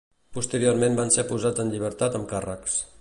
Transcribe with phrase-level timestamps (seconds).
[0.37, 2.81] Posteriorment van ser posats en llibertat amb càrrecs.